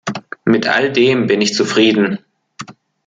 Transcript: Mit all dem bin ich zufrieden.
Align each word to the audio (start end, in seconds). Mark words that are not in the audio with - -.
Mit 0.45 0.65
all 0.67 0.91
dem 0.91 1.27
bin 1.27 1.41
ich 1.41 1.53
zufrieden. 1.53 2.17